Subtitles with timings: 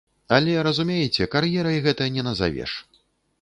[0.35, 2.71] Але, разумееце, кар'ерай гэта не назавеш.